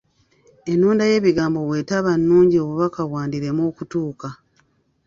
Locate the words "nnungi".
2.19-2.55